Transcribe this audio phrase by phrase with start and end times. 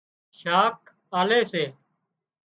[0.39, 0.79] شاک
[1.19, 1.63] آلي سي